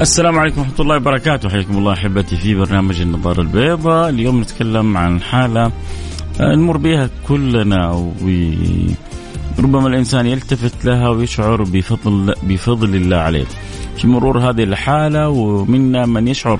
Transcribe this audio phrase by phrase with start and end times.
[0.00, 1.48] السلام عليكم ورحمة الله وبركاته.
[1.48, 4.08] حياكم الله أحبتي في برنامج النظارة البيضاء.
[4.08, 5.72] اليوم نتكلم عن حالة
[6.40, 8.10] نمر بها كلنا
[9.58, 13.44] وربما الإنسان يلتفت لها ويشعر بفضل بفضل الله عليه.
[13.96, 16.58] في مرور هذه الحالة ومنا من يشعر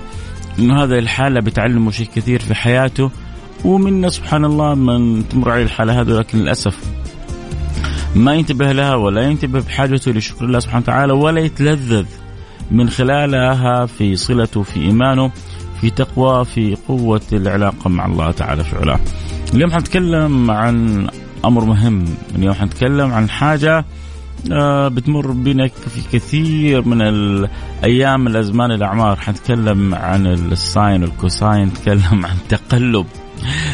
[0.59, 3.11] أنه هذه الحالة بتعلمه شيء كثير في حياته
[3.65, 6.77] ومنا سبحان الله من تمر عليه الحالة هذه لكن للأسف
[8.17, 12.07] ما ينتبه لها ولا ينتبه بحاجته لشكر الله سبحانه وتعالى ولا يتلذذ
[12.71, 15.31] من خلالها في صلته في إيمانه
[15.81, 19.01] في تقوى في قوة العلاقة مع الله تعالى في علاه.
[19.55, 21.07] اليوم حنتكلم عن
[21.45, 22.05] أمر مهم.
[22.35, 23.85] اليوم حنتكلم عن حاجة
[24.53, 29.17] آه، بتمر بنا في كثير من الأيام الأزمان الأعمار.
[29.17, 33.07] حنتكلم عن ال sine وال cosine نتكلم عن تقلب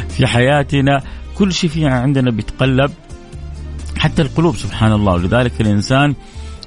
[0.08, 1.02] في حياتنا.
[1.38, 2.90] كل شيء في عندنا بيتقلب
[3.98, 5.12] حتى القلوب سبحان الله.
[5.12, 6.14] ولذلك الإنسان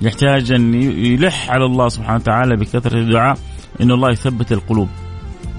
[0.01, 0.73] يحتاج أن
[1.05, 3.37] يلح على الله سبحانه وتعالى بكثرة الدعاء
[3.81, 4.87] أن الله يثبت القلوب.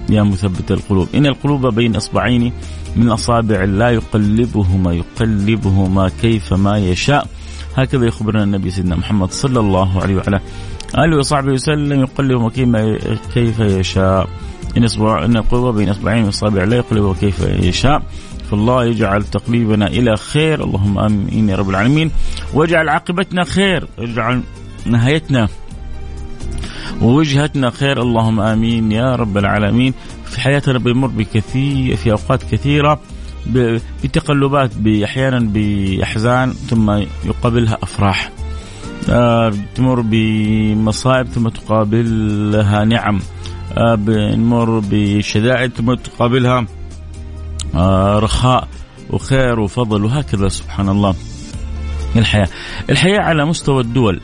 [0.09, 1.07] يا مثبت القلوب.
[1.15, 2.53] إن القلوب بين إصبعين
[2.95, 7.27] من أصابع لا يقلبهما يقلبهما كيف ما يشاء.
[7.75, 10.39] هكذا يخبرنا النبي سيدنا محمد صلى الله عليه وعلى
[10.97, 12.49] آله وصحبه وسلم يقلبهما
[13.33, 14.29] كيف يشاء.
[14.77, 18.03] إن إصبع إن القلوب بين إصبعين من أصابع لا يقلبهما كيف يشاء.
[18.51, 20.63] فالله يجعل تقليبنا إلى خير.
[20.63, 22.11] اللهم آمين يا رب العالمين.
[22.53, 24.41] واجعل عاقبتنا خير اجعل
[24.85, 25.47] نهايتنا
[27.01, 28.01] ووجهتنا خير.
[28.01, 29.93] اللهم آمين يا رب العالمين.
[30.25, 32.99] في حياتنا بنمر بكثير في أوقات كثيرة
[34.03, 34.71] بتقلبات
[35.03, 36.91] أحيانا بأحزان ثم
[37.25, 38.31] يقابلها أفراح.
[39.09, 43.19] آه تمر بمصائب ثم تقابلها نعم.
[43.77, 46.65] آه بنمر بشدائد ثم تقابلها
[48.19, 48.67] رخاء
[49.09, 51.15] وخير وفضل وهكذا سبحان الله.
[52.15, 52.47] الحياة
[52.89, 54.21] الحياة على مستوى الدول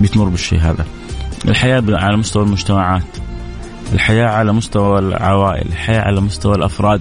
[0.00, 0.86] بتمر بالشيء هذا.
[1.44, 3.02] الحياة على مستوى المجتمعات
[3.92, 7.00] الحياة على مستوى العوائل الحياة على مستوى الأفراد.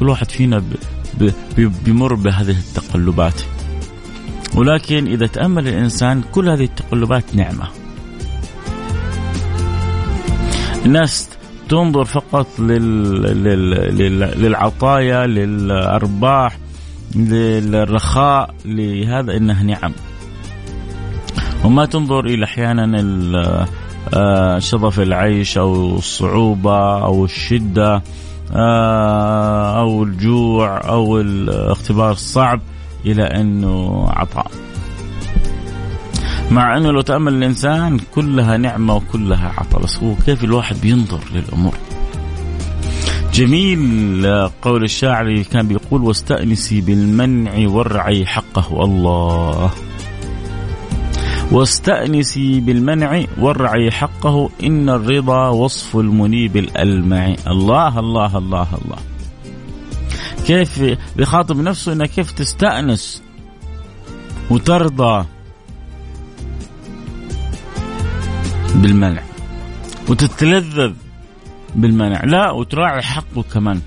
[0.00, 0.62] كل واحد فينا
[1.56, 3.42] بيمر بهذه التقلبات.
[4.54, 7.68] ولكن إذا تأمل الإنسان كل هذه التقلبات نعمة.
[10.86, 11.28] الناس
[11.70, 13.22] تنظر فقط لل...
[13.22, 13.70] لل...
[13.98, 14.20] لل...
[14.20, 16.58] للعطايا للأرباح
[17.16, 19.92] للرخاء لهذا إنها نعم.
[21.64, 23.02] وما تنظر إلى أحيانا
[24.14, 28.02] آه، شظف العيش أو الصعوبة أو الشدة
[28.54, 32.60] آه، أو الجوع أو الاختبار الصعب
[33.06, 34.50] إلى أنه عطاء.
[36.50, 41.74] مع أنه لو تأمل الإنسان كلها نعمة وكلها عطاء بس هو كيف الواحد بينظر للأمور؟
[43.34, 44.26] جميل
[44.62, 49.70] قول الشاعر اللي كان بيقول واستأنسي بالمنع والرعي حقه الله.
[51.52, 57.34] واستأنسي بالمنع والرعي حقه إن الرضا وصف المنيب الألمع.
[57.46, 58.98] الله الله الله الله.
[60.46, 63.22] كيف بيخاطب نفسه انك كيف تستأنس
[64.50, 65.26] وترضى
[68.80, 69.22] بالمنع.
[70.08, 70.92] وتتلذذ
[71.74, 72.24] بالمنع.
[72.24, 73.80] لا وتراعي حقه كمان.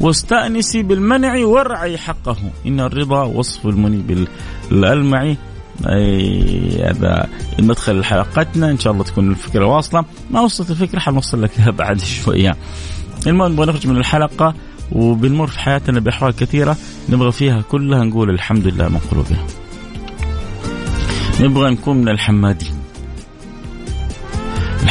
[0.00, 2.36] واستأنسي بالمنع وارعي حقه.
[2.66, 4.26] إن الرضا وصف المنيب
[4.72, 5.36] الألمعي
[6.86, 7.28] هذا
[7.58, 8.70] المدخل حلقتنا.
[8.70, 10.04] إن شاء الله تكون الفكرة واصلة.
[10.30, 12.56] ما وصلت الفكرة حنوصل لك بعد شوية.
[13.26, 14.54] المهم نبغى نخرج من الحلقة.
[14.92, 16.76] وبنمر في حياتنا بأحوال كثيرة.
[17.08, 19.38] نبغى فيها كلها نقول الحمد لله من قلوبنا.
[21.40, 22.81] نبغى نكون من الحمادين.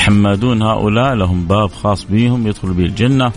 [0.01, 3.31] الحمادون هؤلاء لهم باب خاص بهم يدخل به الجنة.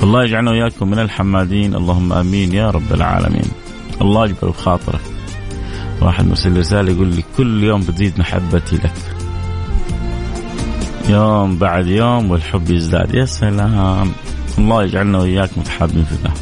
[0.00, 1.74] فالله يجعلنا وإياكم من الحمادين.
[1.74, 3.50] اللهم آمين يا رب العالمين.
[4.00, 5.00] الله يجبر بخاطرك.
[6.00, 8.92] واحد مرسل رسالة يقول لي كل يوم بتزيد محبتي لك.
[11.08, 13.14] يوم بعد يوم والحب يزداد.
[13.14, 14.12] يا سلام.
[14.58, 16.34] الله يجعلنا وإياك متحابين في الله.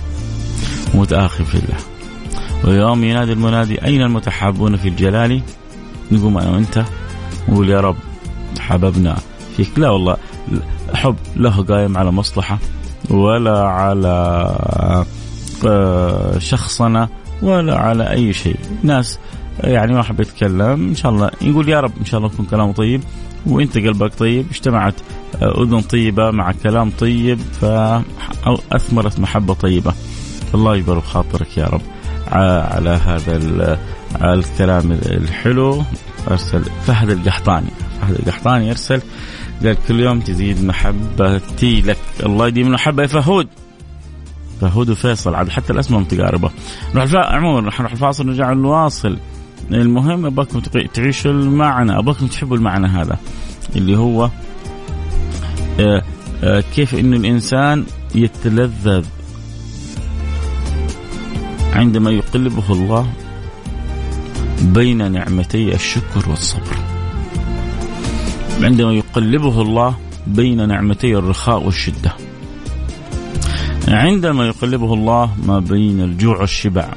[0.94, 1.78] متآخي في الله.
[2.64, 5.42] ويوم ينادي المنادي أين المتحابون في الجلال؟
[6.12, 6.84] نقوم أنا وأنت.
[7.48, 7.96] نقول يا رب
[8.60, 9.16] حببنا
[9.56, 9.78] فيك.
[9.78, 10.16] لا والله
[10.90, 12.58] الحب له قايم على مصلحة
[13.10, 14.54] ولا على
[15.66, 17.08] آه، شخصنة
[17.42, 18.56] ولا على أي شيء.
[18.82, 19.18] ناس
[19.60, 23.00] يعني واحد بيتكلم إن شاء الله يقول يا رب إن شاء الله يكون كلامه طيب
[23.46, 24.94] وإنت قلبك طيب اجتمعت
[25.42, 29.92] آه، أذن طيبة مع كلام طيب فاثمرت محبة طيبة.
[30.54, 31.80] الله يبارك خاطرك يا رب.
[32.32, 33.78] على هذا
[34.22, 35.82] الكلام الحلو.
[36.30, 37.70] أرسل فهد القحطاني.
[38.00, 39.02] فهد القحطاني يرسل
[39.64, 41.98] قال كل يوم تزيد محبتي لك.
[42.26, 43.48] الله يديم المحبة يا فهود.
[44.60, 46.50] فهود وفيصل عاد حتى الأسماء متقاربه
[46.94, 49.18] نروح عموما نروح الفاصل نرجع نواصل
[49.70, 50.60] المهم ابغاكم
[50.94, 51.98] تعيشوا المعنى.
[51.98, 53.18] ابغاكم تحبوا المعنى هذا
[53.76, 54.30] اللي هو
[55.80, 56.02] آه،
[56.44, 57.84] آه، كيف إنه الإنسان
[58.14, 59.06] يتلذذ
[61.72, 63.12] عندما يقلبه الله
[64.60, 66.76] بين نعمتي الشكر والصبر.
[68.62, 69.94] عندما يقلبه الله
[70.26, 72.12] بين نعمتي الرخاء والشدة.
[73.88, 76.88] عندما يقلبه الله ما بين الجوع والشبع.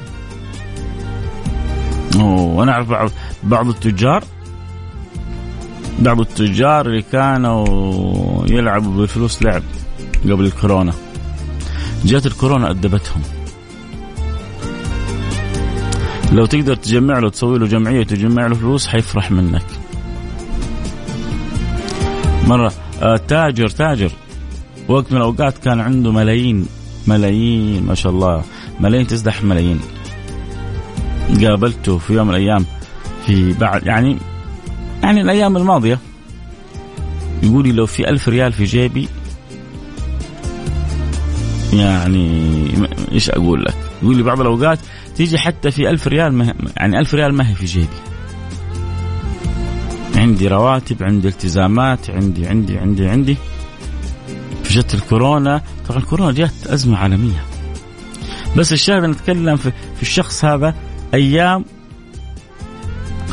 [2.16, 3.14] وأنا أعرف
[3.44, 4.24] بعض التجار
[6.00, 9.64] بعض التجار اللي كانوا يلعبوا بالفلوس لعب
[10.24, 10.94] قبل الكورونا.
[12.06, 13.22] جات الكورونا أدبتهم.
[16.36, 19.66] لو تقدر تجمع له تسوي له جمعية تجمع له فلوس حيفرح منك.
[22.48, 24.12] مرة آه تاجر تاجر.
[24.88, 26.68] وقت من الأوقات كان عنده ملايين
[27.08, 28.44] ملايين ما شاء الله.
[28.80, 29.80] ملايين تزدح ملايين.
[31.42, 32.66] قابلته في يوم من الأيام
[33.26, 34.18] في بعد يعني
[35.04, 36.00] يعني الأيام الماضية.
[37.44, 39.08] يقول لي لو في ألف ريال في جيبي
[41.74, 42.52] يعني
[43.12, 44.80] إيش أقول لك؟ يقول لي بعض الأوقات
[45.16, 47.88] تيجي حتى في ألف ريال ما يعني ألف ريال ما هي في جيبي.
[50.16, 53.38] عندي رواتب، عندي التزامات، عندي عندي عندي عندي.
[54.64, 57.46] فجت الكورونا، طبعا الكورونا جت أزمة عالمية.
[58.58, 60.76] بس الشاهد نتكلم في, في الشخص هذا
[61.14, 61.66] أيام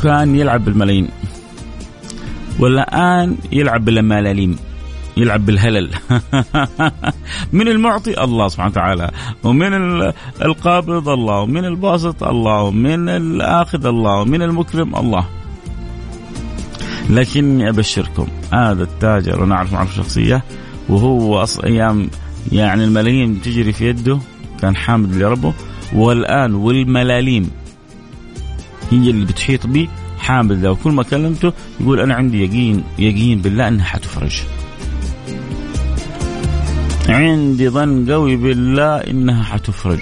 [0.03, 1.09] كان يلعب بالملايين
[2.59, 4.59] والآن يلعب بالملاليم
[5.17, 5.91] يلعب بالهلل.
[7.53, 9.11] من المعطي الله سبحانه وتعالى
[9.45, 9.73] ومن
[10.43, 15.27] القابض الله ومن الباسط الله ومن الآخذ الله ومن المكرم الله.
[17.11, 20.45] لكني أبشركم هذا التاجر أنا أعرف معرفة شخصية
[20.89, 21.47] وهو.
[21.65, 22.11] أيام
[22.53, 24.19] يعني الملايين تجري في يده
[24.61, 25.55] كان حامد لربه
[25.95, 27.51] والآن والملاليم.
[28.91, 29.89] هي اللي بتحيط به
[30.19, 34.43] حامد له كل ما كلمته يقول أنا عندي يقين يقين بالله أنها حتفرج.
[37.13, 40.01] عندي ظن قوي بالله إنها حتفرج.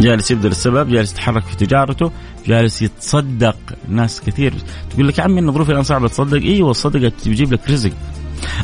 [0.00, 2.10] جالس يبذل السبب جالس يتحرك في تجارته
[2.46, 3.56] جالس يتصدق
[3.88, 4.54] ناس كثير.
[4.90, 7.92] تقول لك يا عمي إن ظروفي الان صعبه تصدق إيوه الصدقة بتجيب لك رزق.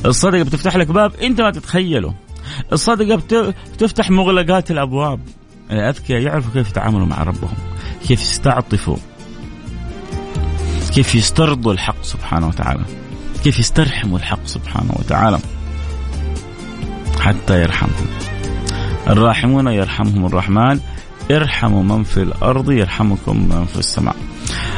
[0.06, 2.14] الصدقة بتفتح لك باب أنت ما تتخيله.
[2.72, 3.22] الصدقة
[3.74, 5.20] بتفتح مغلقات الأبواب.
[5.70, 7.56] الاذكياء يعرفوا كيف يتعاملوا مع ربهم.
[8.08, 8.96] كيف يستعطفوا.
[10.94, 12.84] كيف يسترضوا الحق سبحانه وتعالى.
[13.44, 15.38] كيف يسترحموا الحق سبحانه وتعالى.
[17.20, 18.06] حتى يرحمهم.
[19.08, 20.80] الراحمون يرحمهم الرحمن.
[21.30, 24.16] ارحموا من في الأرض يرحمكم من في السماء.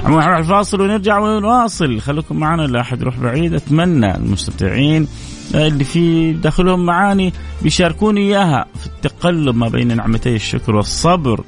[0.05, 2.01] عموما نروح الفاصل ونرجع ونواصل.
[2.01, 3.55] خليكم معنا لا أحد يروح بعيد.
[3.55, 5.09] أتمنى المستمتعين
[5.55, 7.33] اللي في داخلهم معاني
[7.63, 11.45] بيشاركوني إياها في التقلب ما بين نعمتي الشكر والصبر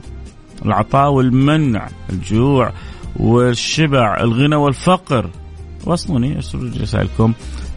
[0.64, 2.72] العطاء والمنع الجوع
[3.16, 5.30] والشبع الغنى والفقر.
[5.84, 7.32] واصلوني أرسلوا رسائلكم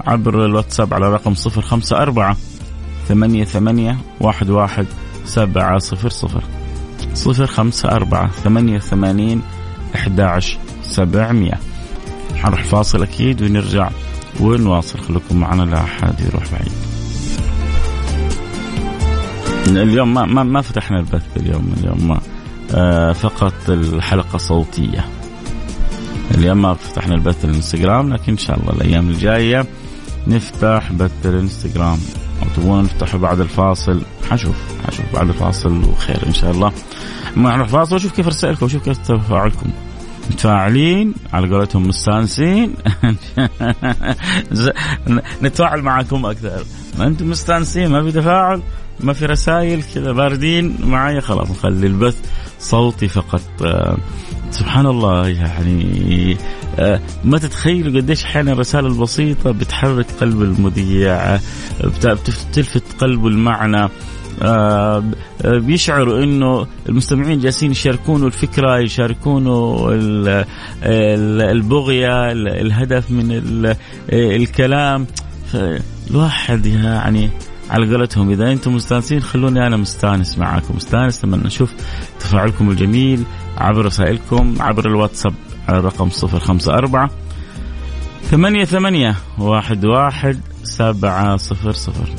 [0.08, 2.36] عبر الواتساب على رقم 054
[3.08, 4.86] ثمانية ثمانية واحد واحد
[5.26, 6.44] سبعة صفر صفر.
[7.14, 9.42] صفر خمسة أربعة ثمانية ثمانين
[9.96, 10.40] أحد
[10.84, 11.60] سبعمية.
[12.36, 13.90] حنروح فاصل أكيد ونرجع
[14.40, 15.00] ونواصل.
[15.00, 16.72] خليكم معنا لا أحد يروح بعيد.
[19.68, 22.20] اليوم ما ما, ما فتحنا البث اليوم اليوم ما
[22.76, 25.06] آه فقط الحلقة صوتية.
[26.32, 29.66] اليوم ما فتحنا البث الانستغرام لكن إن شاء الله الأيام الجاية
[30.28, 32.00] نفتح بث الانستغرام.
[32.42, 34.56] أو تبغون نفتحه بعد الفاصل حشوف
[34.88, 36.72] حشوف بعد الفاصل وخير إن شاء الله.
[37.36, 39.70] ما نروح فاصل وشوف كيف رسائلكم وشوف كيف تفاعلكم.
[40.32, 42.74] متفاعلين على قولتهم مستانسين.
[45.44, 46.64] نتفاعل معكم أكثر.
[47.00, 48.62] ما أنتم مستانسين ما في تفاعل.
[49.00, 52.18] ما في رسائل كذا باردين معي خلاص نخلي البث
[52.60, 53.42] صوتي فقط.
[53.66, 53.98] آه،
[54.52, 56.38] سبحان الله يعني
[56.80, 61.40] آه، ما تتخيلوا قديش أحيانا الرسالة البسيطة بتحرك قلب المذيع
[62.04, 63.90] بتلفت قلبه المعنى.
[64.42, 65.04] آه،
[65.46, 69.90] بيشعروا إنه المستمعين جالسين يشاركونه الفكرة يشاركونه
[71.52, 73.28] البغية الهدف من
[74.10, 75.08] الكلام.
[76.12, 77.30] الواحد يعني
[77.70, 78.30] على قولتهم.
[78.30, 80.76] إذا أنتم مستانسين خلوني أنا مستانس معاكم.
[80.76, 81.74] مستانس لما نشوف
[82.20, 83.24] تفاعلكم الجميل
[83.58, 85.34] عبر رسائلكم عبر الواتساب
[85.68, 87.10] على الرقم 054
[88.24, 92.10] ثمانية ثمانية واحد واحد سبعة صفر صفر.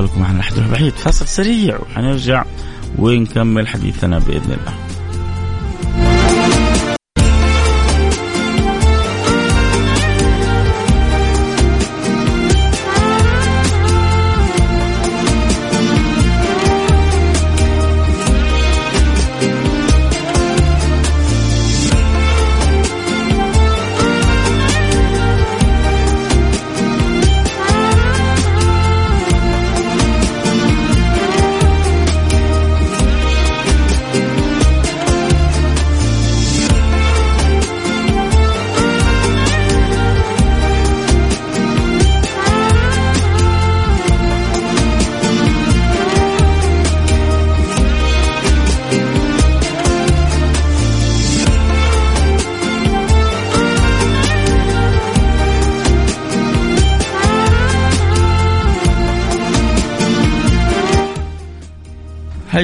[0.00, 1.78] لكم معنا لحد بعيد فاصل سريع.
[1.78, 2.44] وحنرجع
[2.98, 4.74] ونكمل حديثنا بإذن الله.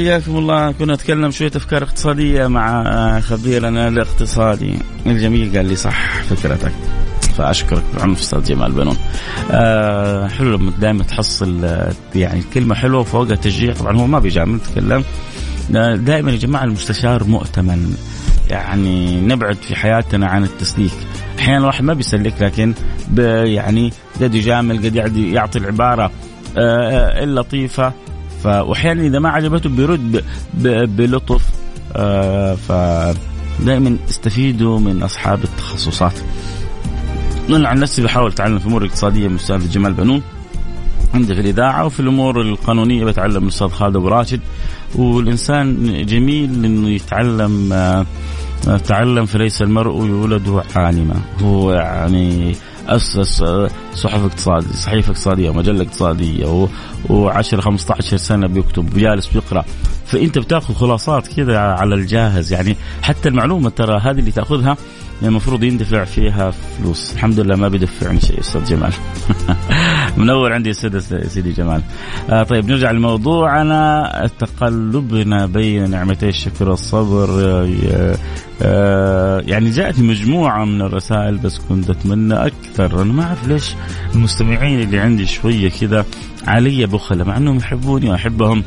[0.05, 0.73] حياكم الله.
[0.73, 4.75] كنا نتكلم شوية أفكار اقتصادية مع خبيرنا الاقتصادي
[5.07, 5.57] الجميل.
[5.57, 6.73] قال لي صح فكرتك.
[7.37, 8.97] فأشكرك بعنف أستاذ جمال بنون.
[9.51, 11.79] أه حلو لما دائما تحصل
[12.15, 15.05] يعني كلمة حلوة وفوقها تشجيع طبعا هو ما بيجامل يتكلم.
[16.05, 17.97] دائما يا جماعة المستشار مؤتمن.
[18.51, 20.93] يعني نبعد في حياتنا عن التسليك.
[21.39, 22.75] أحيانا الواحد ما بيسلك لكن
[23.45, 26.11] يعني قد يجامل قد يعطي العبارة
[26.59, 27.93] أه اللطيفه
[28.47, 30.25] واحيانا إذا ما عجبته بيرد
[30.97, 31.43] بلطف
[31.97, 36.13] آه فدائما استفيدوا من أصحاب التخصصات.
[37.49, 40.23] أنا عن نفسي بحاول أتعلم في الأمور الاقتصاديه من الأستاذ جمال بنون
[41.15, 44.41] عندي في الإذاعة وفي الأمور القانونية بتعلم من الأستاذ خالد أبو راشد
[44.95, 48.07] والإنسان جميل إنه يتعلم آه
[48.87, 52.55] تعلم فليس المرء يولد عالما هو يعني
[52.89, 53.45] اسس
[53.95, 56.69] صحف اقتصاديه صحيفة اقتصادية ومجله اقتصادية
[57.09, 59.65] و10 15 سنة بيكتب جالس بيقرأ.
[60.07, 62.53] فأنت بتأخذ خلاصات كذا على الجاهز.
[62.53, 64.77] يعني حتى المعلومة ترى هذه اللي تأخذها
[65.29, 67.13] المفروض يندفع فيها فلوس.
[67.13, 68.93] الحمد لله ما بيدفعني شيء أستاذ جمال.
[70.17, 71.83] منور عندي سيدي سيدي جمال.
[72.31, 74.31] آه طيب نرجع لموضوعنا.
[74.39, 78.17] تقلبنا بين نعمتي الشكر والصبر آه
[78.63, 83.03] آه يعني جاءتني مجموعة من الرسائل بس كنت أتمنى أكثر.
[83.03, 83.75] أنا ما أعرف ليش
[84.15, 86.07] المستمعين اللي عندي شوية كذا
[86.47, 88.65] علي بخلة مع أنهم يحبوني وأحبهم.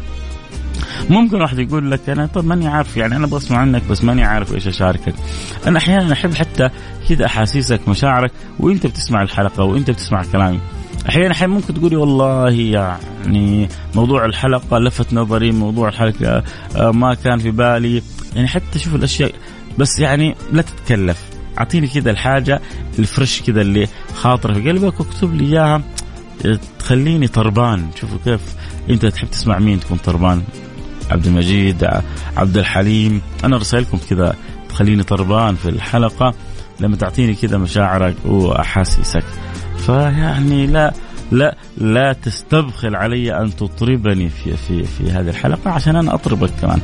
[1.10, 4.54] ممكن واحد يقول لك أنا طب ماني عارف يعني أنا بسمع عنك بس ماني عارف
[4.54, 5.14] إيش أشاركك.
[5.68, 6.70] أنا أحيانا أحب حتى
[7.10, 10.60] كذا أحاسيسك مشاعرك وأنت بتسمع الحلقة وأنت بتسمع كلامي.
[11.10, 16.44] أحيانا أحيانا ممكن تقولي والله يعني موضوع الحلقة لفت نظري موضوع الحلقة
[16.76, 18.04] آه، ما كان في بالي.
[18.36, 19.32] يعني حتى شوف الأشياء
[19.78, 21.24] بس يعني لا تتكلف.
[21.60, 22.62] أعطيني كذا الحاجة
[23.00, 25.82] الفريش كذا اللي خاطره في قلبك واكتب لي إياها.
[26.80, 27.88] تخليني طربان.
[28.02, 28.42] شوفوا كيف
[28.90, 30.42] أنت تحب تسمع مين تكون طربان.
[31.14, 31.88] عبد المجيد
[32.38, 33.22] عبد الحليم.
[33.44, 34.36] أنا رسائلكم كذا
[34.70, 36.34] تخليني طربان في الحلقة.
[36.80, 39.24] لما تعطيني كذا مشاعرك واحاسيسك
[39.78, 40.94] فيعني لا
[41.32, 46.80] لا لا تستبخل علي أن تطربني في في في هذه الحلقة عشان أنا أطربك كمان.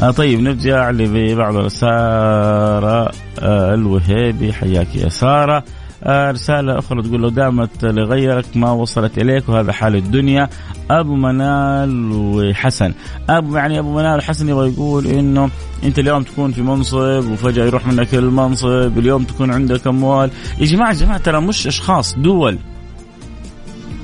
[0.00, 4.52] آه طيب نرجع لبعض الرسالة آه الوهيبي.
[4.52, 5.64] حياك يا سارة.
[6.06, 10.48] رسالة أخرى تقول لو دامت لغيرك ما وصلت إليك وهذا حال الدنيا.
[10.90, 12.94] أبو منال وحسن.
[13.30, 15.50] أبو يعني أبو منال وحسن يبغى يقول إنه
[15.84, 20.30] أنت اليوم تكون في منصب وفجأة يروح منك المنصب اليوم تكون عندك أموال.
[20.58, 22.58] يا جماعة جماعة ترى مش أشخاص دول.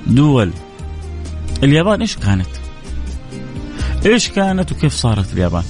[0.07, 0.51] دول.
[1.63, 2.49] اليابان إيش كانت؟
[4.07, 5.65] إيش كانت وكيف صارت اليابان؟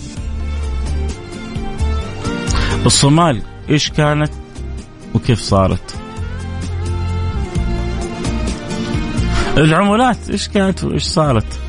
[2.87, 4.32] الصومال إيش كانت
[5.14, 5.97] وكيف صارت؟
[9.58, 11.60] العمولات إيش كانت وإيش صارت؟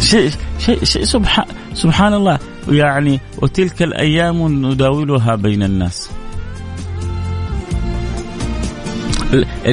[0.00, 2.38] شيء شيء شيء سبحان سبحان الله
[2.68, 6.10] يعني وتلك الأيام نداولها بين الناس.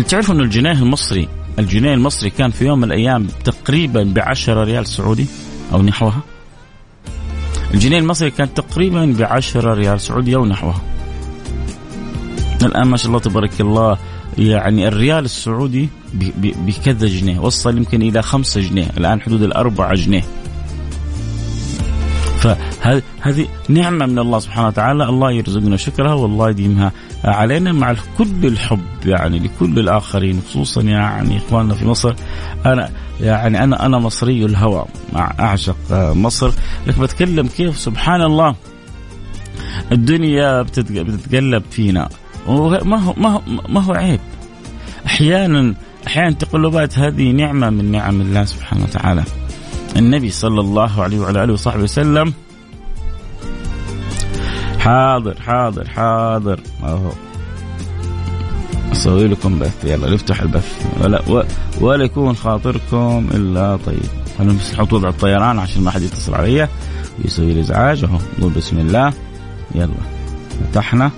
[0.07, 1.27] تعرفوا إنه الجنيه المصري
[1.59, 5.25] الجنيه المصري كان في يوم من الأيام تقريبا ب 10 ريال سعودي
[5.73, 6.21] أو نحوها.
[7.73, 10.81] الجنيه المصري كان تقريبا ب 10 ريال سعودي أو نحوها.
[12.63, 13.97] الآن ما شاء الله تبارك الله
[14.37, 15.89] يعني الريال السعودي
[16.37, 20.23] بكذا جنيه وصل يمكن إلى خمسة جنيه الآن حدود الأربعة جنيه.
[22.39, 26.91] فهذه نعمة من الله سبحانه وتعالى الله يرزقنا شكرها والله يديمها
[27.23, 32.15] علينا مع كل الحب يعني لكل الآخرين خصوصا يعني إخواننا في مصر.
[32.65, 32.89] أنا
[33.21, 34.85] يعني أنا أنا مصري الهوى
[35.15, 36.51] أعشق مصر.
[36.87, 38.55] لكن بتكلم كيف؟ سبحان الله.
[39.91, 42.09] الدنيا بتتقلب فينا.
[42.47, 44.19] وما هو ما هو ما هو عيب.
[45.05, 45.75] أحيانا
[46.07, 49.23] أحيانا تقلبات هذه نعمة من نعم الله سبحانه وتعالى.
[49.97, 52.33] النبي صلى الله عليه وعلى آله وصحبه وسلم
[54.79, 56.59] حاضر حاضر حاضر.
[56.83, 57.11] اهو
[58.91, 59.85] أسوي لكم بث.
[59.85, 60.85] يلا نفتح البث.
[61.01, 61.45] ولا
[61.81, 63.99] ولا يكون خاطركم إلا طيب.
[64.39, 66.67] أنا بس أحط وضع الطيران عشان ما حد يتصل علي.
[67.23, 69.13] ويسوي لي ازعاج أهو نقول بسم الله.
[69.75, 69.93] يلا
[70.71, 71.11] فتحنا.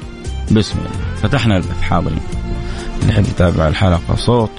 [0.52, 1.05] بسم الله.
[1.24, 2.20] فتحنا البث حاضرين
[3.02, 4.50] اللي يحب يتابع الحلقة صوت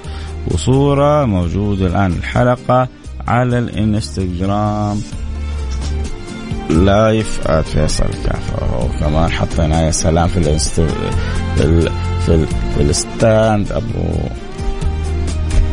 [0.51, 2.13] وصورة موجودة الآن.
[2.13, 2.89] الحلقة
[3.29, 5.03] على الإنستغرام.
[6.71, 10.81] live at فيصل كاف وكمان حطينا يا سلام في الانست
[11.57, 11.91] في ال...
[12.27, 12.47] في, ال...
[12.47, 14.29] في ال stand أبو.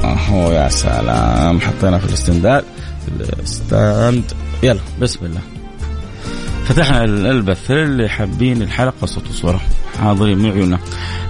[0.03, 1.61] أهو يا سلام.
[1.61, 2.63] حطينا في ال stand
[3.05, 4.23] في ال stand.
[4.63, 5.41] يلا بسم الله.
[6.65, 9.61] فتحنا البث اللي حابين الحلقة صوت وصورة.
[9.99, 10.79] حاضرين من عيوننا.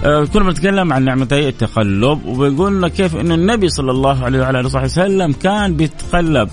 [0.04, 4.66] آه كنا بنتكلم عن نعمتي التقلب وبيقولنا كيف انه النبي صلى الله عليه وعلى آله
[4.66, 6.48] وصحبه وسلم كان بيتقلب.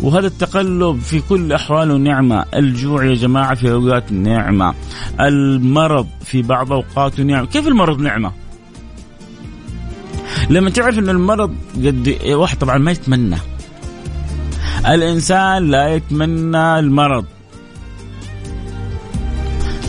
[0.00, 4.74] وهذا التقلب في كل أحواله نعمة، الجوع يا جماعة في أوقات نعمة،
[5.20, 8.32] المرض في بعض أوقاته نعمة، كيف المرض نعمة؟
[10.50, 13.36] لما تعرف إن المرض قد واحد طبعا ما يتمنى.
[14.88, 17.24] الإنسان لا يتمنى المرض.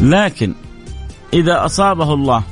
[0.02, 0.54] لكن
[1.34, 2.44] إذا أصابه الله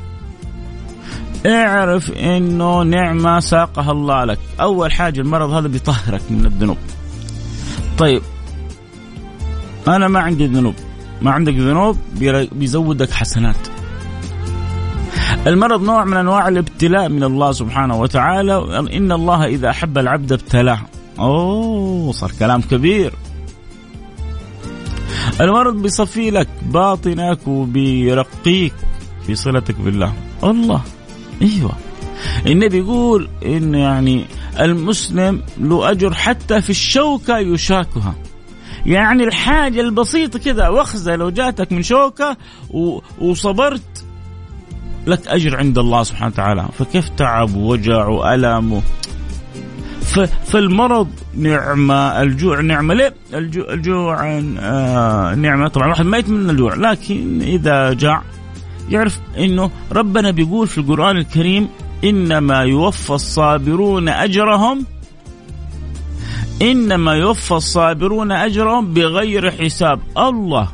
[1.46, 6.78] اعرف إنه نعمة ساقها الله لك، أول حاجة المرض هذا بيطهرك من الذنوب.
[7.98, 8.22] طيب
[9.88, 10.76] أنا ما عندي ذنوب،
[11.22, 11.98] ما عندك ذنوب
[12.52, 13.58] بيزودك حسنات.
[15.48, 20.80] المرض نوع من أنواع الابتلاء من الله سبحانه وتعالى، إن الله إذا أحب العبد ابتلاه.
[21.20, 23.14] أوه صار كلام كبير.
[25.42, 28.74] المرض بيصفي لك باطنك وبيرقيك
[29.28, 30.14] في صلتك بالله.
[30.44, 30.82] الله.
[31.42, 31.72] أيوه.
[32.46, 34.26] النبي يقول إن يعني
[34.60, 38.16] المسلم له أجر حتى في الشوكة يشاكها.
[38.86, 42.38] يعني الحاجة البسيطة كذا وخزة لو جاتك من شوكة
[43.22, 44.06] وصبرت
[45.08, 46.66] لك أجر عند الله سبحانه وتعالى.
[46.78, 48.82] فكيف تعب ووجع وألم
[50.24, 54.28] فالمرض نعمة الجوع نعمة ليه؟ الجوع, الجوع
[54.60, 55.68] آه نعمة.
[55.68, 58.22] طبعا الواحد ما يتمنى الجوع لكن إذا جاع
[58.90, 61.70] يعرف أنه ربنا بيقول في القرآن الكريم
[62.04, 64.86] إنما يوفى الصابرون أجرهم
[66.62, 70.00] إنما يوفى الصابرون أجرهم بغير حساب.
[70.18, 70.68] الله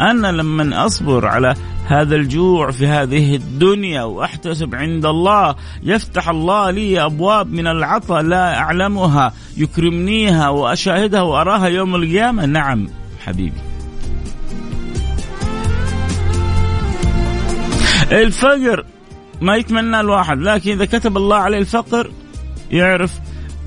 [0.00, 1.54] أنا لما أصبر على
[1.86, 5.54] هذا الجوع في هذه الدنيا وأحتسب عند الله.
[5.82, 12.46] يفتح الله لي أبواب من العطاء لا أعلمها يكرمنيها وأشاهدها وأراها يوم القيامة.
[12.46, 12.88] نعم
[13.26, 13.60] حبيبي.
[18.12, 18.84] الفقر
[19.40, 22.10] ما يتمنى الواحد لكن إذا كتب الله عليه الفقر
[22.70, 23.12] يعرف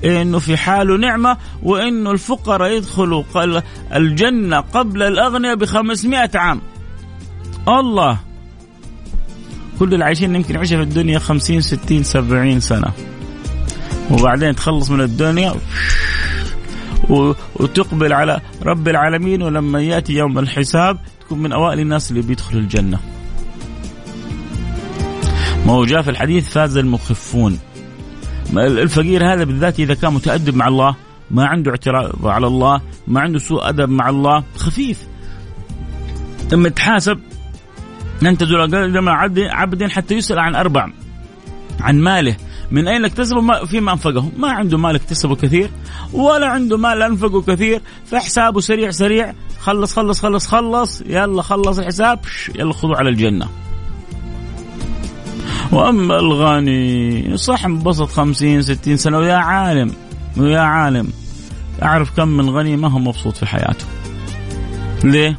[0.04, 3.22] إنه في حاله نعمة وإنه الفقراء يدخلوا
[3.94, 6.60] الجنة قبل الأغنياء ب 500 عام.
[7.68, 8.18] الله.
[9.78, 12.92] كل اللي عايشين يمكن يعيشها في الدنيا خمسين ستين سبعين سنة.
[14.10, 15.54] وبعدين تخلص من الدنيا
[17.56, 22.98] وتقبل على رب العالمين ولما يأتي يوم الحساب تكون من أوائل الناس اللي بيدخلوا الجنة.
[25.66, 27.58] ما هو جاء في الحديث فاز المخفون.
[28.56, 30.96] الفقير هذا بالذات إذا كان متأدب مع الله
[31.30, 35.06] ما عنده اعتراض على الله ما عنده سوء أدب مع الله خفيف.
[36.52, 37.18] لما تحاسب
[38.26, 39.12] أنت لما
[39.50, 40.86] عبد حتى يسأل عن أربع.
[41.80, 42.36] عن ماله.
[42.70, 44.30] من أين اكتسبه؟ فيما أنفقه.
[44.36, 45.70] ما عنده مال اكتسبه كثير
[46.12, 47.80] ولا عنده مال أنفقه كثير.
[48.06, 49.34] فحسابه سريع سريع.
[49.60, 51.02] خلص خلص خلص خلص.
[51.06, 52.20] يلا خلص الحساب.
[52.54, 53.48] يلا خذوا على الجنة.
[55.72, 59.92] وأما الغني صح انبسط خمسين ستين سنة ويا عالم
[60.36, 61.08] ويا عالم.
[61.82, 63.84] أعرف كم من غني ما هو مبسوط في حياته.
[65.04, 65.38] ليه؟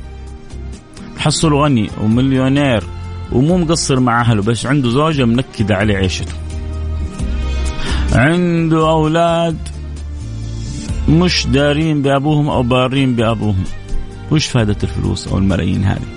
[1.20, 2.84] تحصل غني ومليونير
[3.32, 6.34] ومو مقصر مع أهله بس عنده زوجة منكدة عليه عيشته.
[8.14, 9.58] عنده أولاد
[11.10, 13.64] مش دارين بأبوهم أو بارين بأبوهم.
[14.32, 16.08] وش فائده الفلوس أو الملايين هذه؟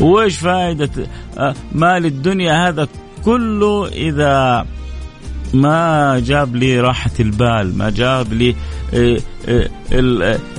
[0.00, 0.90] وش فائده
[1.72, 2.88] مال الدنيا هذا
[3.24, 4.66] كله إذا
[5.54, 8.54] ما جاب لي راحة البال ما جاب لي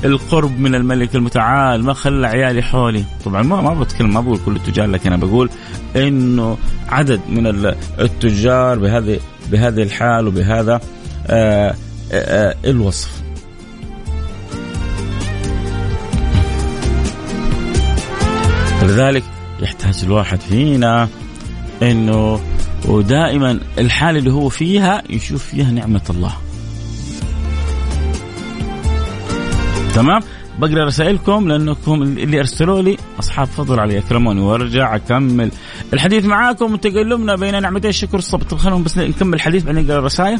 [0.04, 3.04] القرب من الملك المتعال ما خلى عيالي حولي.
[3.26, 5.50] طبعا ما ما بتكلم ما بقول كل التجار لكن أنا بقول
[5.96, 6.58] إنه
[6.90, 9.20] عدد من التجار بهذه
[9.52, 10.82] بهذه الحال وبهذا
[11.28, 11.76] آه،
[12.66, 13.22] الوصف.
[18.84, 19.24] لذلك
[19.62, 21.08] يحتاج الواحد فينا
[21.82, 22.40] إنه
[22.86, 26.34] ودائما الحالة اللي هو فيها يشوف فيها نعمة الله.
[30.00, 30.22] تمام؟
[30.60, 35.52] بقرأ رسائلكم لأنكم اللي أرسلوا لي أصحاب فضل علي أكرموني وأرجع أكمل.
[35.94, 38.44] الحديث معاكم وتقلبنا بين نعمتي الشكر والصبر.
[38.44, 40.40] طب خلونا بس نكمل الحديث بعدين نقرأ الرسائل.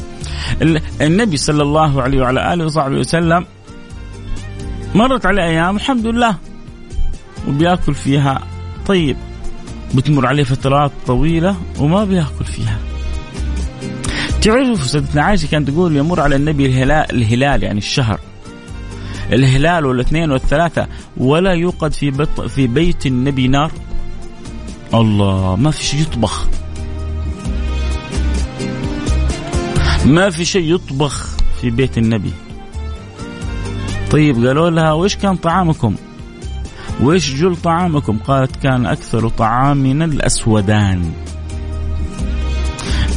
[1.00, 3.46] النبي صلى الله عليه وعلى آله وصحبه وسلم
[4.94, 6.36] مرت عليه أيام الحمد لله
[7.48, 8.40] وبيأكل فيها
[8.86, 9.16] طيب
[9.94, 12.78] بتمر عليه فترات طويلة وما بيأكل فيها.
[14.42, 18.20] تعرفوا سيدتنا عائشة كانت تقول يمر على النبي الهلال, الهلال يعني الشهر.
[19.32, 23.70] الهلال والاثنين والثلاثة ولا يوقد في بط في بيت النبي نار.
[24.94, 26.48] الله ما في شيء يطبخ.
[30.06, 32.32] ما في شيء يطبخ في بيت النبي.
[34.10, 35.94] طيب قالوا لها وإيش كان طعامكم؟
[37.00, 41.12] وإيش جل طعامكم؟ قالت كان أكثر طعامنا الأسودان.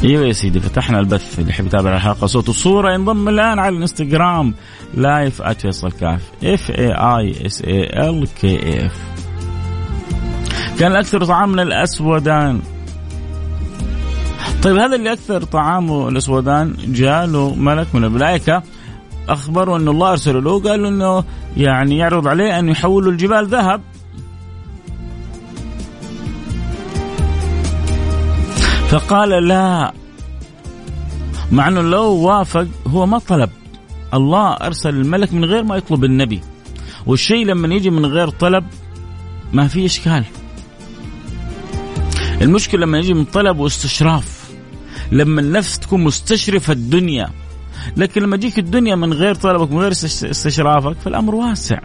[0.04, 2.28] أيوه يا سيدي فتحنا البث اللي يحب يتابع الحلقة.
[2.28, 4.54] صوت وصوره ينضم الآن على الإنستغرام
[4.94, 8.98] live @فيصل كاف F A I S A L K F
[10.80, 12.62] كان أكثر طعامنا الأسودان.
[14.63, 18.63] طيب هذا اللي أكثر طعامه الأسودان جاله ملك من الملائكة
[19.30, 21.24] اخبره أن الله أرسله له قال له إنه
[21.58, 23.82] يعني يعرض عليه أن يحول الجبال ذهب.
[28.94, 29.94] فقال لا.
[31.52, 33.50] مع إنه لو وافق هو ما طلب.
[34.14, 36.42] الله أرسل الملك من غير ما يطلب النبي.
[37.06, 38.66] والشيء لما يجي من غير طلب
[39.54, 40.26] ما في إشكال.
[42.42, 44.50] المشكلة لما يجي من طلب واستشراف.
[45.12, 47.30] لما النفس تكون مستشرفة الدنيا.
[47.98, 51.80] لكن لما تجيك الدنيا من غير طلبك من غير استشرافك فالأمر واسع.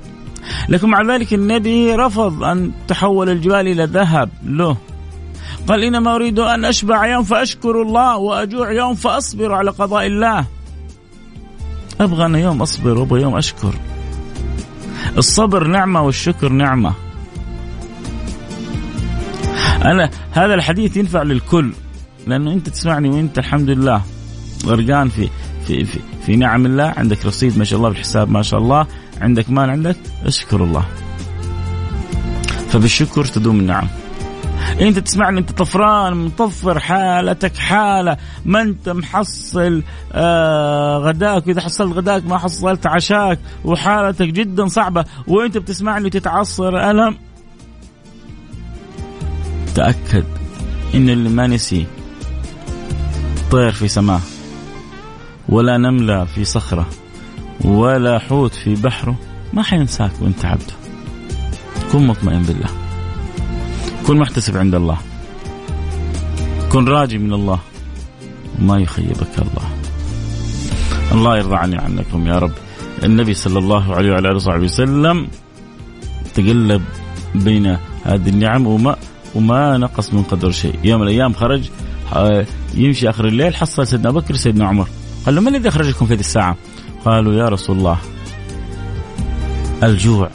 [0.68, 4.30] لكن مع ذلك النبي رفض أن تحول الجبال إلى ذهب.
[4.44, 4.76] له
[5.68, 10.44] قال إنما أريد أن أشبع يوم فأشكر الله وأجوع يوم فأصبر على قضاء الله.
[12.00, 13.74] أبغى أنا يوم أصبر وأبغى يوم أشكر.
[15.18, 16.92] الصبر نعمة والشكر نعمة.
[19.84, 21.72] أنا هذا الحديث ينفع للكل
[22.26, 24.02] لأنه أنت تسمعني وأنت الحمد لله
[24.66, 25.28] غرقان في
[25.66, 26.94] في, في في نعم الله.
[26.96, 28.86] عندك رصيد ما شاء الله بالحساب ما شاء الله.
[29.20, 30.84] عندك مال عندك؟ أشكر الله.
[32.68, 33.88] فبالشكر تدوم النعم.
[34.80, 42.26] انت تسمعني انت طفران مطفر حالتك حالة ما انت محصل آه غداك وإذا حصلت غداك
[42.26, 47.16] ما حصلت عشاك وحالتك جدا صعبة وانت بتسمعني تتعصر ألم؟
[49.74, 50.24] تأكد
[50.94, 51.86] إن اللي ما نسي
[53.50, 54.20] طير في سماه
[55.48, 56.86] ولا نملة في صخرة
[57.64, 59.14] ولا حوت في بحره
[59.52, 60.74] ما حينساك وانت عبده.
[61.92, 62.87] كن مطمئن بالله.
[64.08, 64.98] كن محتسب عند الله.
[66.72, 67.58] كن راجي من الله.
[68.60, 69.68] وما يخيبك الله.
[71.12, 72.52] الله يرضى عني عنكم يا رب.
[73.04, 75.28] النبي صلى الله عليه وعلى آله وصحبه وسلم
[76.34, 76.82] تقلب
[77.34, 77.66] بين
[78.04, 78.96] هذه النعم وما
[79.34, 80.78] وما نقص من قدر شيء.
[80.84, 81.70] يوم من الأيام خرج
[82.12, 84.88] آه، يمشي آخر الليل حصل سيدنا بكر سيدنا عمر.
[85.26, 86.56] قال له من الذي اخرجكم في هذه الساعة؟
[87.04, 87.98] قالوا يا رسول الله
[89.82, 90.30] الجوع.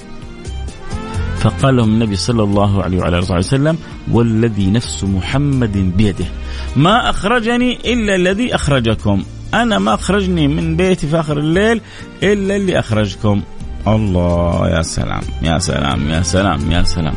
[1.43, 3.77] فقال لهم النبي صلى الله عليه وعلى آله وسلم
[4.12, 6.25] والذي نفس محمد بيده
[6.75, 9.23] ما أخرجني إلا الذي أخرجكم.
[9.53, 11.82] أنا ما أخرجني من بيتي في آخر الليل
[12.23, 13.41] إلا اللي أخرجكم.
[13.88, 17.13] الله يا سلام يا سلام يا سلام يا سلام.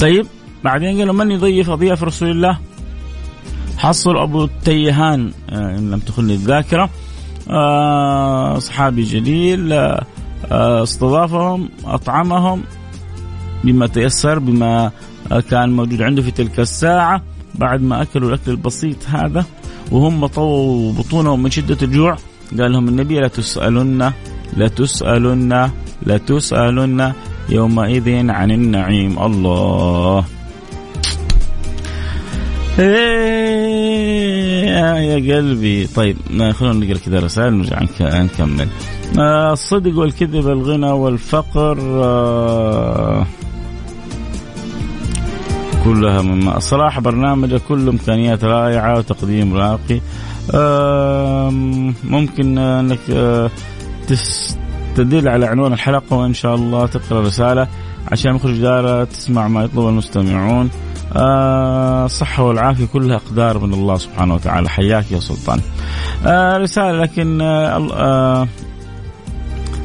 [0.00, 0.26] طيب
[0.64, 2.58] بعدين قالوا من يضيف اضياف رسول الله؟
[3.78, 6.90] حصل أبو التيهان آه، إن لم تخني الذاكرة.
[7.50, 10.02] آه، صحابي جليل آه،
[10.82, 12.62] استضافهم أطعمهم.
[13.64, 14.90] بما تيسر بما
[15.50, 17.22] كان موجود عنده في تلك الساعة
[17.54, 19.44] بعد ما أكلوا الأكل البسيط هذا
[19.92, 22.16] وهم طووا بطونهم من شدة الجوع
[22.58, 24.12] قال لهم النبي لا تسألن
[24.56, 25.70] لا تسألن
[26.06, 27.12] لا تسألن
[27.48, 29.18] يومئذ عن النعيم.
[29.22, 30.24] الله.
[32.78, 33.92] إيه
[35.02, 35.86] يا قلبي.
[35.86, 36.16] طيب
[36.52, 37.82] خلونا نقرأ كذا رسائل نرجع
[38.22, 38.68] نكمل.
[39.52, 43.26] الصدق والكذب الغنى والفقر آه
[45.84, 50.00] كلها مما صراحة برنامجه كله إمكانيات رائعة وتقديم راقي.
[52.04, 53.50] ممكن أنك آه،
[54.96, 57.68] تدل على عنوان الحلقة وإن شاء الله تقرأ رسالة
[58.12, 60.70] عشان مخرج دارة تسمع ما يطلب المستمعون.
[61.16, 64.68] آه الصحة والعافية كلها أقدار من الله سبحانه وتعالى.
[64.68, 65.60] حياك يا سلطان.
[66.26, 67.42] آه رسالة لكن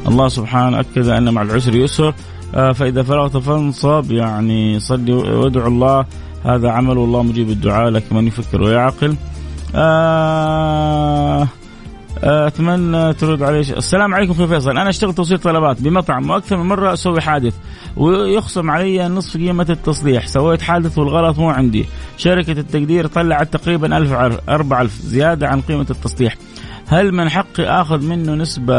[0.08, 2.14] الله سبحانه أكد أن مع العسر يسر.
[2.54, 6.06] فإذا فرغت فانصب يعني صلي وادعو الله.
[6.46, 9.16] هذا عمل والله مجيب الدعاء لك من يفكر ويعقل.
[9.76, 11.48] آه
[12.24, 14.70] أتمنى ترد علي السلام عليكم أخوي فيصل.
[14.70, 17.56] أنا أشتغل توصيل طلبات بمطعم وأكثر من مرة أسوي حادث
[17.98, 20.28] ويخصم علي نصف قيمة التصليح.
[20.28, 21.86] سويت حادث والغلط مو عندي.
[22.18, 24.12] شركة التقدير طلعت تقريبا 1000
[24.50, 26.36] 4000 زيادة عن قيمة التصليح.
[26.88, 28.76] هل من حقي آخذ منه نسبة؟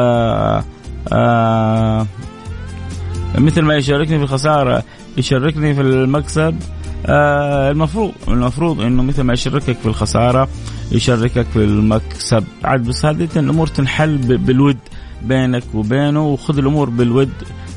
[1.13, 2.07] آه
[3.35, 4.83] مثل ما يشاركني في الخسارة
[5.17, 6.57] يشاركني في المكسب.
[7.07, 10.49] آه المفروض المفروض إنه مثل ما يشاركك في الخسارة
[10.93, 12.45] يشاركك في المكسب.
[12.65, 14.77] عاد بس هذه الأمور تنحل بالود
[15.23, 17.31] بينك وبينه وخذ الأمور بالود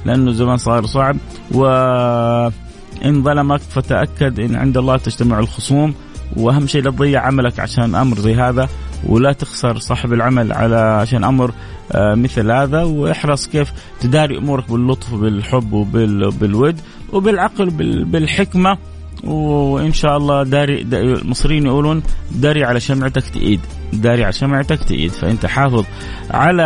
[0.05, 1.17] لأنه زمان صار صعب.
[1.51, 5.93] وإن ظلمك فتأكد إن عند الله تجتمع الخصوم.
[6.37, 8.69] وأهم شيء لا تضيع عملك عشان أمر زي هذا.
[9.05, 11.53] ولا تخسر صاحب العمل على عشان أمر
[11.91, 12.83] آه، مثل هذا.
[12.83, 16.79] واحرص كيف تداري أمورك باللطف وبالحب وبالود
[17.13, 18.77] وبالعقل وبالحكمه
[19.23, 23.59] وإن شاء الله داري, المصريين يقولون داري على شمعتك تئيد
[23.93, 25.85] داري على شمعتك تئيد فأنت حافظ
[26.31, 26.63] على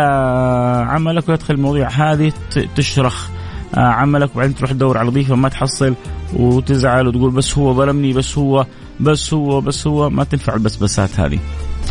[0.88, 2.32] عملك ويدخل المواضيع هذه
[2.76, 3.28] تشرخ
[3.74, 4.30] آه، عملك.
[4.36, 5.94] وبعدين تروح تدور على وظيفه ما تحصل
[6.34, 8.66] وتزعل وتقول بس هو ظلمني بس هو
[9.00, 11.38] بس هو بس هو ما تنفع البسبسات هذه.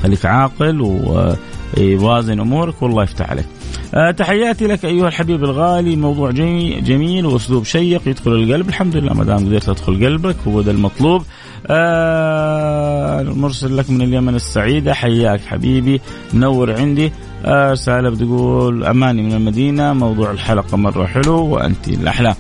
[0.04, 3.46] خليك عاقل ووازن أمورك والله يفتح عليك.
[3.94, 5.96] أه تحياتي لك أيها الحبيب الغالي.
[5.96, 8.70] موضوع جميل وأسلوب شيق يدخل القلب.
[8.70, 11.24] الحمد لله ما دام قدرت أدخل قلبك هو ده المطلوب.
[11.68, 14.94] أه مرسل لك من اليمن السعيدة.
[14.94, 16.02] حياك حبيبي
[16.34, 17.12] منور عندي.
[17.48, 22.36] رسالة بتقول أماني من المدينة موضوع الحلقة مرة حلو وأنت الأحلى.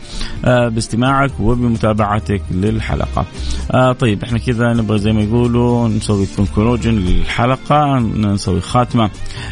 [0.46, 3.26] آه، باستماعك وبمتابعتك للحلقة.
[3.72, 9.10] آه، طيب إحنا كذا نبغى زي ما يقولوا نسوي كونكلوجن للحلقة نسوي خاتمة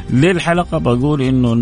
[0.10, 0.78] للحلقة.
[0.78, 1.54] بقول إنه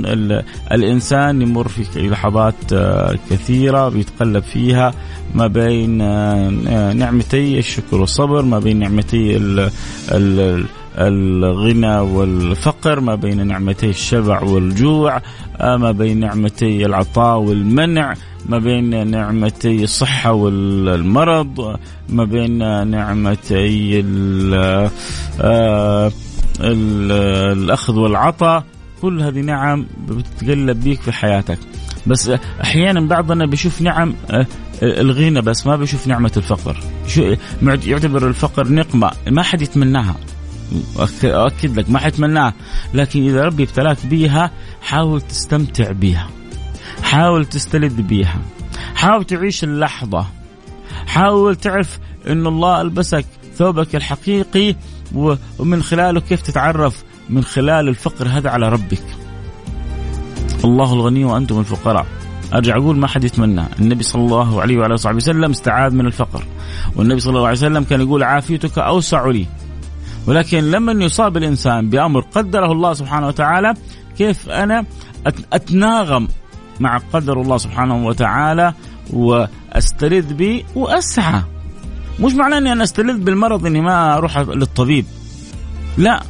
[0.72, 4.94] الإنسان يمر في لحظات آه، كثيرة بيتقلب فيها
[5.36, 5.98] ما بين
[6.98, 9.70] نعمتي الشكر والصبر ما بين نعمتي ال
[10.12, 10.66] ال
[10.98, 15.22] الغنى والفقر ما بين نعمتي الشبع والجوع
[15.62, 18.14] آه، ما بين نعمتي العطاء والمنع
[18.46, 21.78] ما بين نعمتي الصحة والمرض
[22.10, 24.04] ما بين نعمتي
[25.42, 26.12] آه،
[26.62, 28.64] الأخذ والعطاء.
[29.02, 31.60] كل هذه نعم بتتقلب بيك في حياتك.
[32.08, 32.32] بس
[32.64, 34.46] أحيانا بعضنا بيشوف نعم آه،
[34.84, 36.78] الغنى بس ما بيشوف نعمة الفقر.
[37.86, 40.16] يعتبر الفقر نقمة ما حد يتمناها.
[41.26, 42.54] أؤكد لك ما حتمناها
[42.94, 46.30] لكن إذا ربي ابتلاك بيها حاول تستمتع بيها.
[47.04, 48.42] حاول تستلذ بيها.
[48.96, 50.26] حاول تعيش اللحظة.
[51.08, 53.26] حاول تعرف أن الله ألبسك
[53.58, 54.76] ثوبك الحقيقي
[55.60, 59.04] ومن خلاله كيف تتعرف؟ من خلال الفقر هذا على ربك.
[60.66, 62.06] الله الغني وأنتم الفقراء.
[62.54, 63.64] أرجع أقول ما حد يتمنى.
[63.80, 66.44] النبي صلى الله عليه وعلى اله وسلم استعاذ من الفقر.
[66.96, 69.46] والنبي صلى الله عليه وسلم كان يقول عافيتك أوسع لي.
[70.28, 73.74] ولكن لما يصاب الإنسان بأمر قدره الله سبحانه وتعالى
[74.18, 74.86] كيف أنا
[75.54, 76.28] أتناغم
[76.80, 78.74] مع قدر الله سبحانه وتعالى
[79.14, 81.42] واستلذ به وأسعى؟
[82.20, 85.06] مش معناه إني أنا استلذ بالمرض إني ما أروح للطبيب.
[85.98, 86.22] لا.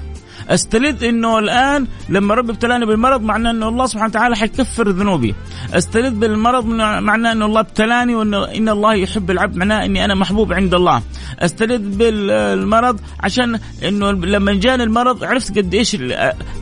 [0.50, 5.36] استلذ انه الان لما ربي ابتلاني بالمرض معناه انه الله سبحانه وتعالى حيكفر ذنوبي.
[5.74, 10.54] استلذ بالمرض معناه انه الله ابتلاني وانه إن الله يحب العبد معناه اني أنا محبوب
[10.54, 11.02] عند الله.
[11.40, 15.98] استلذ بالمرض عشان انه لما جاني المرض عرفت قد إيش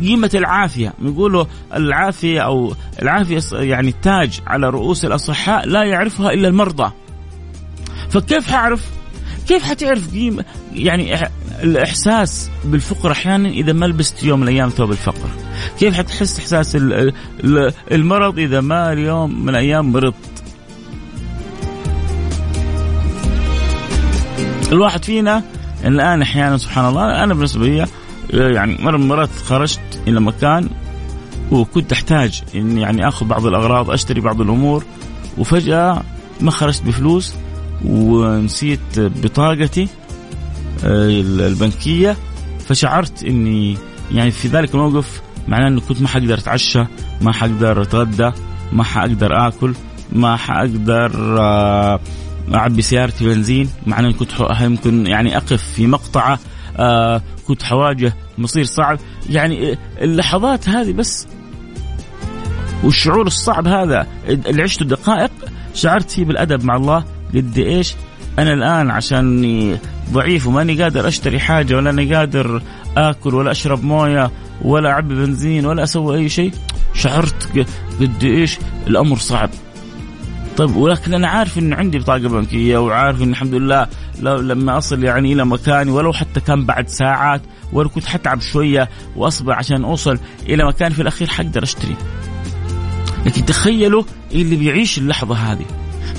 [0.01, 0.93] قيمة العافية.
[1.01, 6.91] يقولوا العافية أو العافية يعني تاج على رؤوس الأصحاء لا يعرفها إلا المرضى.
[8.09, 8.98] فكيف حعرف
[9.49, 11.15] كيف حتعرف قيمة يعني
[11.63, 15.29] الإحساس بالفقر أحيانا إذا ما لبست يوم من الأيام ثوب الفقر؟
[15.79, 16.77] كيف حتحس إحساس
[17.91, 20.15] المرض إذا ما اليوم من الأيام مرضت؟
[24.71, 25.43] الواحد فينا
[25.85, 27.85] الآن أحيانا سبحان الله أنا بالنسبة لي
[28.33, 30.69] يعني مرة من المرات خرجت إلى مكان
[31.51, 34.83] وكنت أحتاج إني يعني آخذ بعض الأغراض أشتري بعض الأمور
[35.37, 36.03] وفجأة
[36.41, 37.33] ما خرجت بفلوس
[37.85, 39.87] ونسيت بطاقتي
[40.83, 42.15] آه، البنكية
[42.67, 43.77] فشعرت إني
[44.11, 46.85] يعني في ذلك الموقف معناه إنه كنت ما حقدر أتعشى
[47.21, 48.31] ما حقدر أتغدى
[48.71, 49.73] ما حقدر آكل
[50.13, 51.99] ما حقدر آه،
[52.53, 56.39] أعبي سيارتي بنزين مع إني كنت يمكن يعني أقف في مقطعة
[56.77, 58.99] آه كنت حواجه مصير صعب.
[59.29, 61.27] يعني اللحظات هذه بس
[62.83, 65.31] والشعور الصعب هذا اللي عشته دقائق
[65.73, 67.03] شعرت فيه بالأدب مع الله.
[67.35, 67.95] قد إيش
[68.39, 69.77] أنا الآن عشان
[70.11, 72.61] ضعيف وماني قادر أشتري حاجة ولا أنا قادر
[72.97, 76.51] آكل ولا أشرب موية ولا أعبي بنزين ولا أسوي أي شيء
[76.93, 77.67] شعرت
[77.99, 79.49] قد إيش الأمر صعب
[80.57, 83.87] طيب ولكن أنا عارف انه عندي بطاقة بنكية وعارف إن الحمد لله
[84.21, 87.41] لما أصل يعني إلى مكاني ولو حتى كان بعد ساعات
[87.73, 91.95] ولو كنت حتعب شوية واصبر عشان أوصل إلى مكاني في الأخير حقدر أشتري.
[93.25, 95.65] لكن تخيلوا اللي بيعيش اللحظة هذه.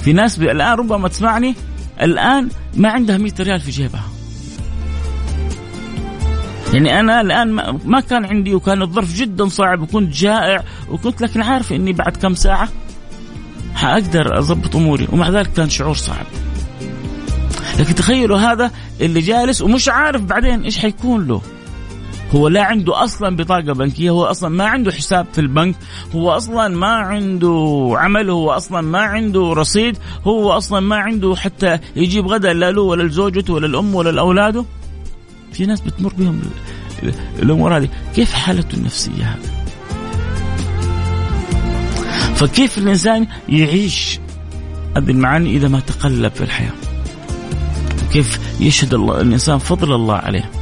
[0.02, 1.54] في ناس الآن ربما تسمعني
[2.02, 4.04] الآن ما عندها 100 ريال في جيبها.
[6.74, 7.52] يعني أنا الآن
[7.84, 12.34] ما كان عندي وكان الظرف جدا صعب وكنت جائع وكنت لكن عارف إني بعد كم
[12.34, 12.68] ساعة
[13.74, 16.26] حأقدر أضبط أموري ومع ذلك كان شعور صعب.
[17.78, 21.42] لكن تخيلوا هذا اللي جالس ومش عارف بعدين إيش حيكون له.
[22.34, 25.74] هو لا عنده أصلا بطاقة بنكية هو أصلا ما عنده حساب في البنك
[26.14, 31.78] هو أصلا ما عنده عمل هو أصلا ما عنده رصيد هو أصلا ما عنده حتى
[31.96, 34.64] يجيب غدا لا له ولا لزوجته ولا الام ولا لأولاده.
[35.52, 36.42] في ناس بتمر بهم
[37.42, 37.88] الأمور هذه.
[38.14, 39.60] كيف حالته النفسية هذه؟
[42.34, 44.18] فكيف الإنسان يعيش
[44.96, 46.72] هذه المعاني إذا ما تقلب في الحياة؟
[48.12, 50.59] كيف يشهد الله الإنسان فضل الله عليه؟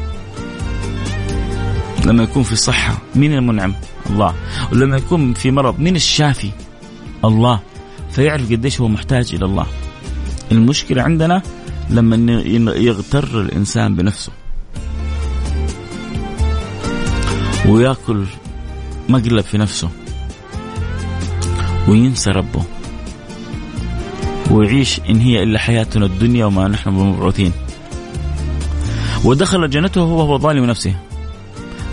[2.04, 3.74] لما يكون في صحة مين المنعم؟
[4.10, 4.34] الله.
[4.72, 6.50] ولما يكون في مرض مين الشافي؟
[7.24, 7.60] الله.
[8.10, 9.66] فيعرف قديش هو محتاج إلى الله.
[10.52, 11.42] المشكلة عندنا
[11.90, 12.32] لما
[12.72, 14.32] يغتر الإنسان بنفسه.
[17.66, 18.24] ويأكل
[19.08, 19.90] مقلب في نفسه.
[21.88, 22.64] وينسى ربه.
[24.50, 27.52] ويعيش إن هي إلا حياتنا الدنيا وما نحن بمبعوثين.
[29.24, 30.94] ودخل جنته وهو ظالم نفسه.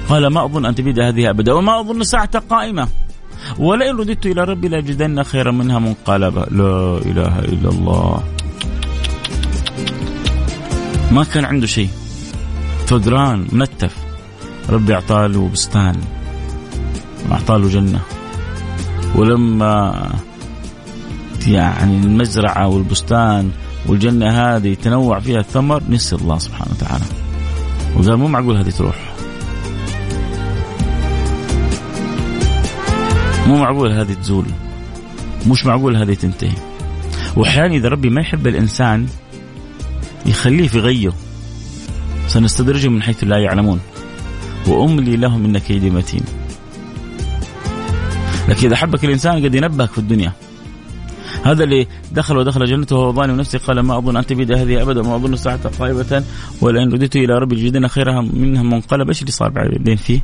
[0.10, 2.88] قال ما أظن أن تبيد هذه أبدا وما أظن ساعة قائمة.
[3.60, 8.24] ولئن رددت إلى ربي لأجدن خيرا منها منقلبا لا إله إلا الله.
[11.12, 11.90] ما كان عنده شيء.
[12.88, 13.96] فقران منتف.
[14.70, 15.96] ربي أعطاه بستان.
[17.32, 18.00] أعطاه جنة.
[19.16, 20.10] ولما
[21.48, 23.52] يعني المزرعة والبستان
[23.86, 27.06] والجنة هذه تنوع فيها الثمر نسي الله سبحانه وتعالى.
[27.96, 29.15] وقال مو معقول هذه تروح.
[33.46, 34.46] مو معقول هذه تزول.
[35.48, 36.56] مش معقول هذه تنتهي.
[37.36, 39.08] وأحيانا إذا ربي ما يحب الإنسان
[40.26, 41.12] يخليه في غيه.
[42.28, 43.80] سنستدرجهم من حيث لا يعلمون.
[44.68, 46.22] وأملي لهم إن كيدي متين.
[48.50, 50.32] لكن إذا حبك الإنسان قد ينبهك في الدنيا.
[51.44, 55.02] هذا اللي دخل ودخل جنته وهو ظالم نفسه قال ما أظن ان تبيد هذه أبدا
[55.02, 56.24] وما أظن الساعة قائمه
[56.62, 59.08] ولئن رددت إلى ربي الجدين خيرها منها منقلب.
[59.08, 60.22] إيش اللي صار بعدين فيه؟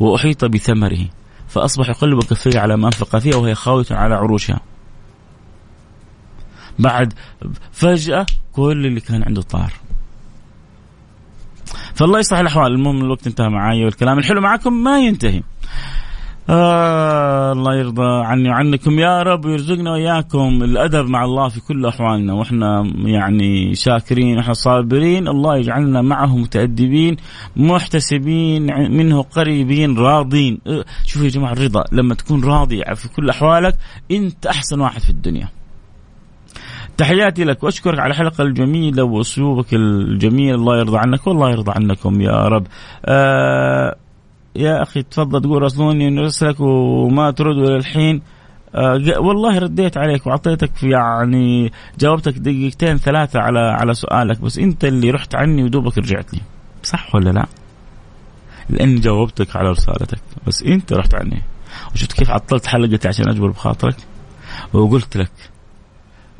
[0.00, 1.06] وأحيط بثمره.
[1.52, 4.60] فأصبح يقلب كفيه على ما أنفق فيها وهي خاوية على عروشها.
[6.78, 7.14] بعد
[7.72, 9.72] فجأة كل اللي كان عنده طار.
[11.94, 12.72] فالله يصلح الأحوال.
[12.72, 15.42] المهم الوقت انتهى معي والكلام الحلو معكم ما ينتهي.
[16.50, 18.98] آه الله يرضى عني وعنكم.
[18.98, 22.32] يا رب ويرزقنا وإياكم الأدب مع الله في كل أحوالنا.
[22.32, 25.28] وإحنا يعني شاكرين وإحنا صابرين.
[25.28, 27.16] الله يجعلنا معه متأدبين
[27.56, 30.58] محتسبين منه قريبين راضين.
[30.66, 33.74] أه، شوفوا يا جماعة الرضا لما تكون راضي في كل أحوالك
[34.10, 35.48] أنت أحسن واحد في الدنيا.
[36.96, 40.54] تحياتي لك وأشكرك على الحلقة الجميلة وأسلوبك الجميل.
[40.54, 42.66] الله يرضى عنك والله يرضى عنكم يا رب.
[43.04, 43.96] آه
[44.56, 48.22] يا أخي تفضل تقول راسلوني نرسلك وما ترد إلى الحين.
[48.74, 55.10] آه والله رديت عليك وأعطيتك يعني جاوبتك دقيقتين ثلاثة على على سؤالك بس أنت اللي
[55.10, 56.40] رحت عني ودوبك رجعت لي.
[56.82, 57.46] صح ولا لا؟
[58.70, 61.42] لأني جاوبتك على رسالتك بس أنت رحت عني.
[61.94, 63.96] وشفت كيف عطلت حلقتي عشان أجبر بخاطرك؟
[64.72, 65.32] وقلت لك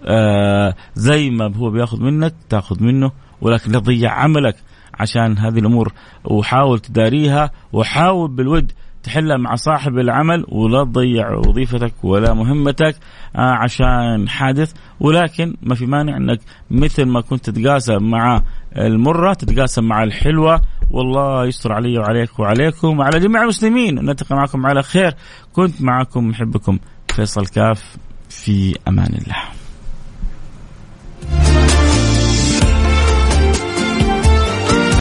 [0.05, 4.57] آه زي ما هو بياخذ منك تاخذ منه ولكن لا تضيع عملك.
[4.95, 5.93] عشان هذه الأمور
[6.25, 12.97] وحاول تداريها وحاول بالود تحلها مع صاحب العمل ولا تضيع وظيفتك ولا مهمتك
[13.37, 14.73] آه، عشان حادث.
[15.01, 16.40] ولكن ما في مانع إنك
[16.71, 18.43] مثل ما كنت تتقاسم مع
[18.77, 20.61] المرة تتقاسم مع الحلوة.
[20.90, 23.95] والله يستر علي وعليك وعليكم وعلى جميع المسلمين.
[23.95, 25.15] نلتقي معكم على خير.
[25.53, 26.79] كنت معكم محبكم
[27.09, 27.97] فيصل كاف
[28.29, 29.62] في أمان الله.